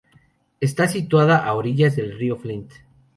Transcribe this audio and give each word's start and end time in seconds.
Está 0.67 0.87
situada 0.87 1.37
a 1.45 1.53
orillas 1.53 1.95
del 1.95 2.17
río 2.17 2.35
Flint. 2.35 2.71